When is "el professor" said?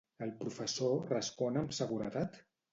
0.27-0.97